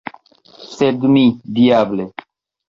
[0.77, 1.23] Sed mi,
[1.59, 2.09] diable!